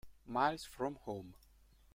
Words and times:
Miles 0.25 0.65
from 0.65 0.95
Home 1.05 1.35